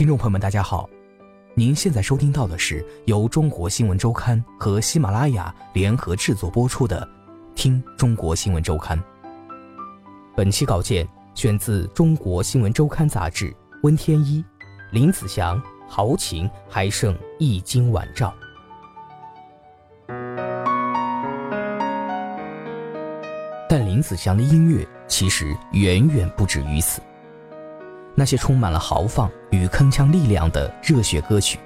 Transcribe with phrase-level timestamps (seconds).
[0.00, 0.88] 听众朋友们，大家好，
[1.52, 7.06] 您现在收听到的是由中国新闻周刊和喜马拉雅联合制作播出的
[7.54, 8.98] 《听中国新闻周刊》。
[10.34, 14.42] 本期稿件选自《中国新闻周刊》杂志，温天一、
[14.90, 18.32] 林子祥、豪情还剩一斤晚照。
[23.68, 27.02] 但林子祥的音乐其实远远不止于此。
[28.14, 31.58] 那些充满了豪放与铿锵力量的热血歌曲，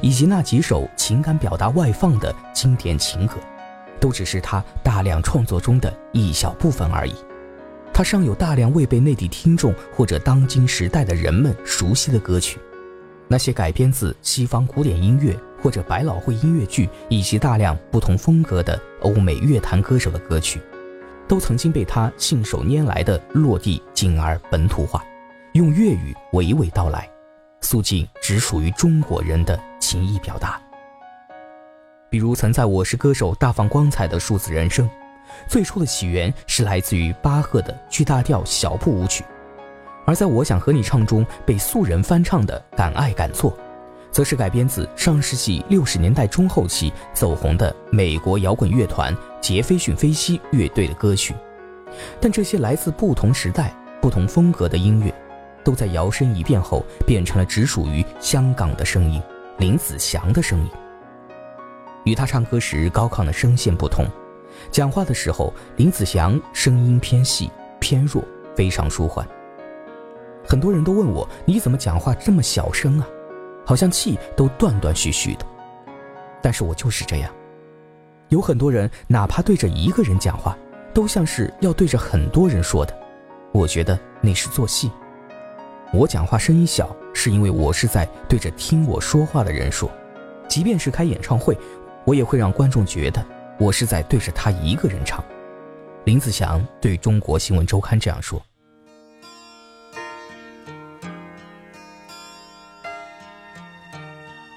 [0.00, 3.36] 以及那几首情感表达外放的经典情歌，
[3.98, 7.14] 都只是他大量创作中的一小部分而已。
[7.92, 12.60] 他尚有大量未被内地听众或者当今时代的人们熟悉的歌曲，
[13.26, 20.60] 那些改编自西方古典音乐或者百老汇音乐剧以及大量不同风格的欧美乐坛歌手的歌曲，
[21.26, 25.02] 都曾经被他信手拈来的落地进而本土化。
[25.52, 27.08] 用粤语娓娓道来，
[27.60, 30.60] 诉尽只属于中国人的情意表达。
[32.10, 34.88] 比如曾在我是歌手大放光彩的数字人生，
[35.48, 39.22] 最初的起源是来自于巴赫的 G 大调小步舞曲；
[40.06, 43.56] 而在我想和你唱中被素人翻唱的敢爱敢做，
[44.10, 51.34] 则是改编自上世纪六十年代中后期走红的美国摇滚乐团杰斐逊飞西乐队的歌曲。
[52.20, 55.12] 但这些来自不同时代、不同风格的音乐。
[55.68, 59.22] 都在摇身一变后变成了只属于香港的声音，
[59.58, 60.70] 林子祥的声音。
[62.04, 64.06] 与他唱歌时高亢的声线不同，
[64.70, 68.24] 讲话的时候林子祥声音偏细偏弱，
[68.56, 69.28] 非常舒缓。
[70.42, 73.06] 很多人都问我你怎么讲话这么小声啊，
[73.66, 75.44] 好像气都断断续续的。
[76.40, 77.30] 但是我就是这样。
[78.30, 80.56] 有很多人哪怕对着一个人讲话，
[80.94, 82.98] 都像是要对着很多人说的。
[83.52, 84.90] 我觉得那是做戏。
[85.90, 89.90] 我讲话声音小，是因为我是在对着听我说话的人说。
[90.46, 91.56] 即便是开演唱会，
[92.04, 93.24] 我也会让观众觉得
[93.58, 95.24] 我是在对着他一个人唱。
[96.04, 98.42] 林子祥对中国新闻周刊这样说。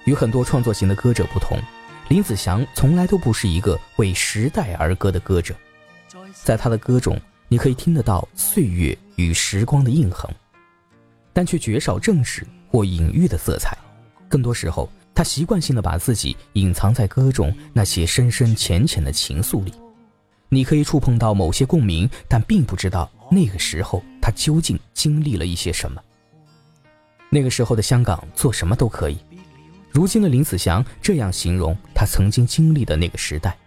[0.04, 1.58] 与很多创作型的歌者不同，
[2.10, 5.56] 林子祥从来都不是一个为时代而歌的歌者。
[6.34, 7.18] 在他的歌中，
[7.48, 10.30] 你可以听得到岁月与时光的印痕。
[11.34, 13.78] 但却绝少正史或隐喻的色彩，
[14.28, 19.74] 更多时候，他习惯性的把自己隐藏在歌中那些深深浅浅的情愫里。
[20.50, 26.02] 你可以触碰到某些共鸣，但并不知道那个时候他究竟经历了一些什么。
[27.30, 29.18] 那个时候的香港做什么都可以，
[29.90, 33.58] 如今的林子祥这样形容他曾经经历的那个时代：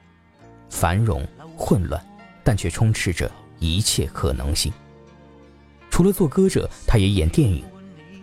[0.69, 1.27] 繁荣
[1.57, 2.05] 混乱，
[2.43, 4.71] 但却充斥着一切可能性。
[5.95, 7.63] 除了做歌者，他也演电影，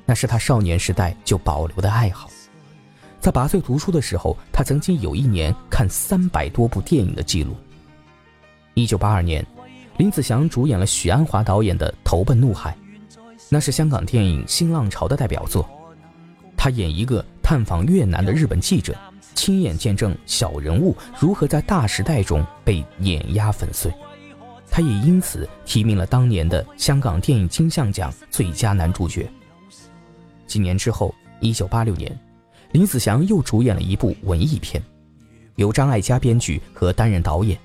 [0.05, 2.29] 那是他少年时代就保留的爱好。
[3.21, 7.55] 在八岁读书的时候，他曾经有一年看三百多部电影的记录。
[8.73, 9.41] 一九八二年，
[9.95, 12.77] 林子祥主演了许鞍华导演的《投奔怒海》，
[13.47, 15.65] 那是香港电影新浪潮的代表作。
[16.57, 18.93] 他演一个探访越南的日本记者，
[19.33, 23.89] 亲眼见证小人物如何在大时代中被碾压粉碎。
[24.71, 29.29] 他也因此提名了当年的香港电影金像奖最佳男主角。
[30.47, 32.17] 几年之后，一九八六年，
[32.71, 34.81] 林子祥又主演了一部文艺片，
[35.57, 37.59] 由张艾嘉编剧和担任导演。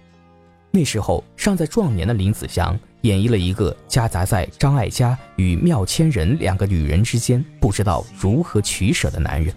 [0.72, 9.54] 那时候尚在壮年的林子祥演绎了一个夹杂在张艾嘉与妙千人两个女人之间不知道如何取舍的男人。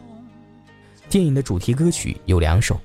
[1.10, 2.80] 电影的主题歌曲有两首。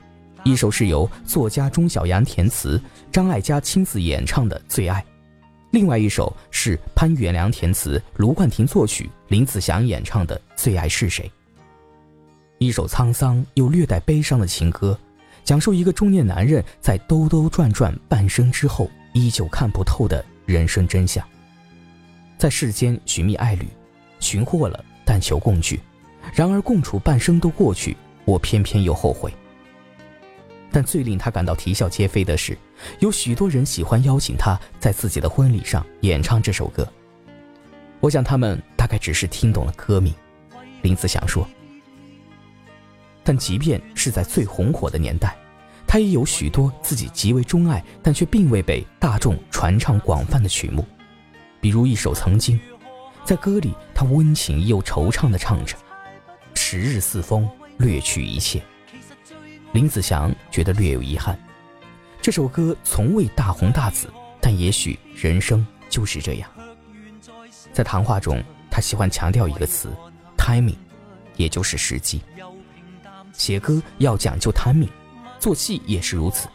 [0.44, 2.78] 一首是由作家钟晓阳填词，
[3.10, 5.00] 张艾嘉亲自演唱的《最爱》，
[5.70, 11.24] 另外一首是潘元良填词，卢冠廷作曲，林子祥演唱的《最爱是谁》。
[12.58, 14.98] 一首沧桑又略带悲伤的情歌，
[15.44, 21.26] 讲述一个中年男人在兜兜转转半生之后，依旧看不透的人生真相。
[22.36, 23.66] 在世间寻觅爱侣，
[24.20, 25.80] 寻获了，但求共聚，
[26.34, 29.32] 然而共处半生都过去，我偏偏又后悔。
[30.74, 32.58] 但最令他感到啼笑皆非的是，
[32.98, 36.84] 有许多人喜欢邀请他在自己的婚礼上演唱这首歌。
[38.00, 40.12] 我想他们大概只是听懂了歌名。
[40.82, 41.46] 林子祥说。
[43.22, 45.36] 但即便是在最红火的年代，
[45.86, 50.84] 他也有许多自己极为钟爱但却并未被大众传唱广泛的曲目，
[51.60, 52.58] 比如一首《曾经》，
[53.24, 55.76] 在歌里他温情又惆怅地唱着
[56.56, 57.48] ：“时日似风，
[57.78, 58.60] 掠去一切。”
[59.74, 61.36] 林子祥觉得略有遗憾，
[62.22, 64.08] 这首歌从未大红大紫，
[64.40, 66.48] 但也许人生就是这样。
[67.72, 68.40] 在谈话中，
[68.70, 69.92] 他喜欢强调一个词
[70.38, 70.76] ：timing，
[71.34, 72.22] 也就是时机。
[73.32, 74.90] 写歌要讲究 timing，
[75.40, 76.46] 做戏也是如此。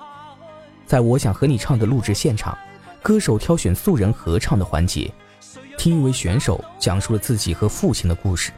[0.86, 2.58] 在我想和你唱的录制现场，
[3.04, 5.14] 歌手挑选素人合唱的环节，
[5.78, 8.54] 听一位选手讲述了自己和父亲的故事，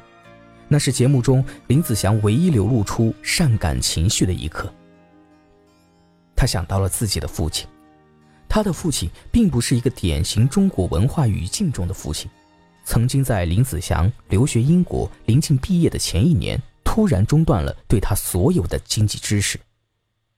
[0.72, 4.74] 那是节目中林子祥唯一流露出善感情绪的一刻。
[6.34, 7.68] 他想到了自己的父亲，
[8.48, 12.32] 他的父亲并不是一个典型中国文化语境中的父亲，
[12.86, 16.58] 曾经在林子祥留学英国临近毕业的前一年。
[16.84, 19.58] 突然中断了对他所有的经济支持，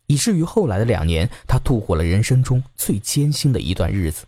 [0.05, 4.25] 以至于后来的两年，他度过了人生中最艰辛的一段日子，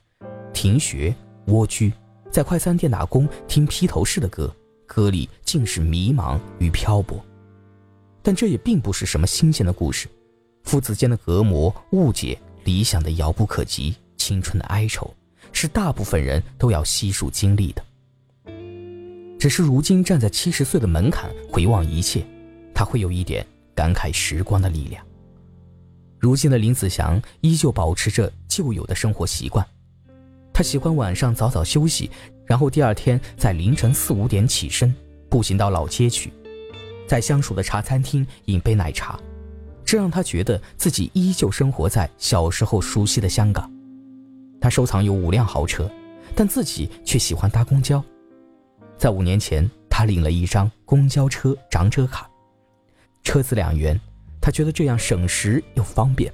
[0.52, 1.14] 停学、
[1.48, 1.94] 蜗居，
[2.32, 4.52] 在快餐店打工，听披头士的歌，
[4.86, 7.24] 歌里尽是迷茫与漂泊。
[8.22, 10.08] 但这也并不是什么新鲜的故事，
[10.64, 15.14] 父子间的隔膜、误解、理想的遥不可及、青春的哀愁，
[15.52, 17.86] 是大部分人都要悉数经历的。
[19.38, 22.26] 只是如今站在七十岁的门槛回望一切，
[22.74, 23.46] 他会有一点
[23.76, 25.06] 感慨时光的力量。
[26.18, 29.64] 如今的林子祥依旧保持着旧有的生活习惯，
[30.52, 32.10] 他喜欢晚上早早休息，
[32.46, 34.94] 然后第二天在凌晨四五点起身
[35.30, 36.32] 步行到老街去，
[37.08, 39.20] 在相熟的茶餐厅饮杯奶茶，
[39.84, 43.72] 这让他觉得自己依旧生活在小时候熟悉的香港。
[44.62, 45.90] 他收藏有五辆豪车，
[46.36, 48.04] 但自己却喜欢搭公交。
[48.98, 52.30] 在五年前，他领了一张公交车长者卡，
[53.24, 54.00] 车资两元，
[54.42, 56.32] 他觉得这样省时又方便。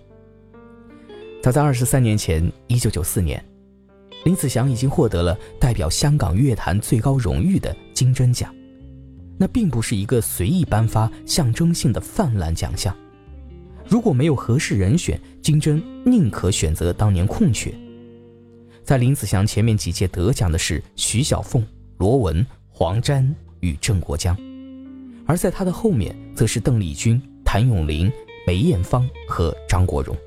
[1.41, 3.43] 早在二十三年前，一九九四年，
[4.23, 8.53] 林子祥已经获得了代表香港乐坛最高荣誉的金针奖，
[9.37, 12.95] 那并不是一个随意颁发、象征性的泛滥奖项。
[13.87, 17.73] 如果没有合适人选，金针宁可选择当年空缺。
[18.83, 21.65] 在林子祥前面几届得奖的是徐小凤。
[21.97, 24.35] 罗文、黄沾与郑国江，
[25.27, 28.11] 而在他的后面，则是邓丽君、谭咏麟、
[28.47, 30.17] 梅艳芳和张国荣。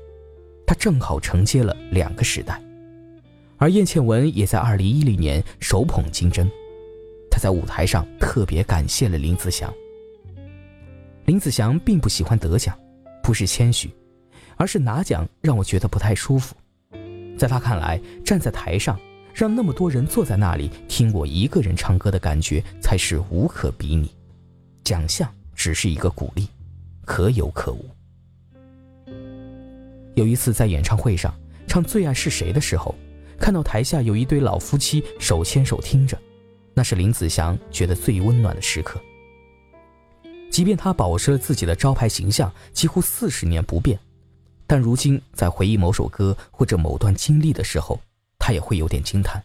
[0.65, 2.61] 他正好承接了两个时代。
[3.57, 6.49] 而叶倩文也在二零一零年手捧金针，
[7.29, 9.73] 她在舞台上特别感谢了林子祥。
[11.25, 12.77] 林子祥并不喜欢得奖，
[13.23, 13.89] 不是谦虚，
[14.57, 16.55] 而是拿奖让我觉得不太舒服。
[17.37, 18.99] 在他看来，站在台上。
[19.37, 24.09] 让那么多人坐在那里听我一个人唱歌的感觉才是无可比拟，
[24.81, 26.47] 奖项只是一个鼓励，
[27.03, 27.85] 可有可无。
[30.13, 31.37] 有一次在演唱会上
[31.67, 32.95] 唱《最爱是谁》的时候，
[33.39, 36.17] 看到台下有一对老夫妻手牵手听着，
[36.73, 39.01] 那是林子祥觉得最温暖的时刻。
[40.51, 43.99] 即便他保持了自己的招牌形象几乎四十年不变，
[44.65, 47.99] 但如今在回忆某首歌或者某段经历的时候。
[48.37, 49.43] 他也会有点惊叹。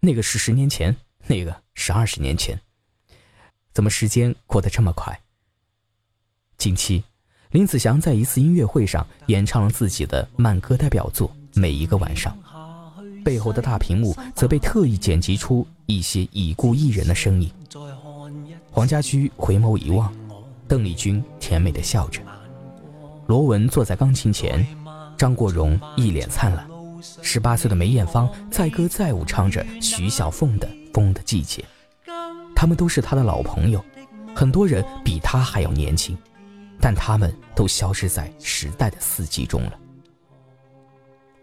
[0.00, 2.58] 那个是十年前，那个是二十年前，
[3.72, 5.20] 怎么时间过得这么快？
[6.56, 7.04] 近期，
[7.50, 11.28] 林子祥在一次音乐会上演唱了自己的慢歌代表作
[11.60, 12.36] 《每一个晚上》，
[13.26, 17.50] 背后的大屏幕则被特意剪辑出一些已故艺人的声音。
[18.70, 20.14] 黄家驹回眸一望，
[20.68, 22.20] 邓丽君甜美的笑着，
[23.26, 24.64] 罗文坐在钢琴前，
[25.18, 26.64] 张国荣一脸灿烂。
[27.20, 31.64] 十八岁的梅艳芳载歌载舞唱着徐小凤的《风的季节》，
[32.54, 33.84] 他们都是他的老朋友，
[34.36, 36.16] 很多人比他还要年轻，
[36.80, 39.72] 但他们都消失在时代的四季中了。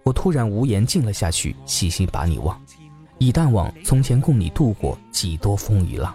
[0.04, 2.62] 我突然无言静了下去，细心把你忘，
[3.18, 6.14] 已淡忘从前共你度过几多风雨浪。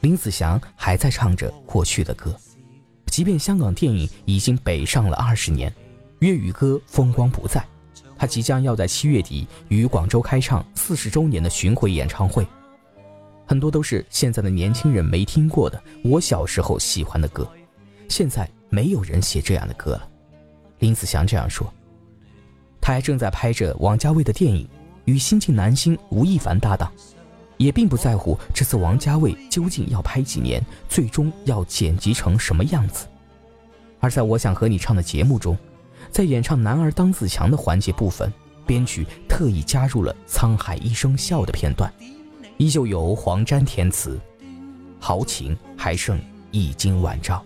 [0.00, 2.38] 林子祥还在唱着过去的歌，
[3.06, 5.72] 即便香港电影已经北上了二十年，
[6.18, 7.64] 粤语歌风光不再。
[8.18, 12.46] 他即将要在七月底与广州开唱四十周年的巡回演唱会，
[13.46, 17.50] 很多都是现在的年轻人没听过的，我小时候喜欢的歌，
[18.08, 20.08] 现在没有人写这样的歌了。
[20.78, 21.72] 林子祥这样说。
[22.86, 24.64] 他还正在拍着王家卫的电影，
[25.06, 26.88] 与新晋男星吴亦凡搭档，
[27.56, 33.08] 也并不在乎这次王家卫究竟要拍几年，最终要剪辑成什么样子。
[33.98, 35.58] 而在我想和你唱的节目中。
[36.12, 38.32] 在演唱《男儿当自强》的环节部分，
[38.64, 41.92] 编曲特意加入了《沧海一声笑》的片段，
[42.56, 44.16] 依旧由黄沾填词，
[45.00, 46.20] 豪情还剩
[46.52, 47.44] 一襟晚照。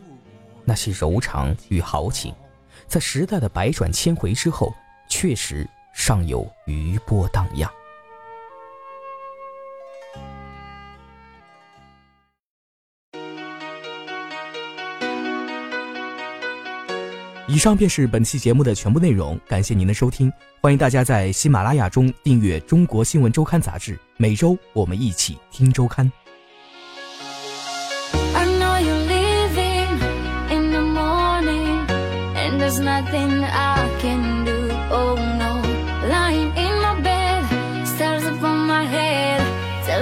[0.66, 2.34] 那些柔肠与豪情，
[2.86, 4.70] 在时代的百转千回之后，
[5.10, 7.70] 确实尚有余波荡漾。
[17.46, 26.10] 以上便是本期节目的全部内容，感谢您的收听，欢迎大家在喜马拉雅中订阅《中国新闻周刊》杂志，每周我们一起听周刊。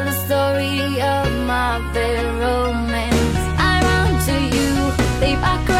[0.04, 3.42] the story of my bad romance.
[3.58, 4.70] I run to you,
[5.20, 5.77] babe, I cry.